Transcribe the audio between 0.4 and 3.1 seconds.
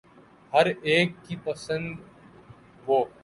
ہر ایک کی پسند و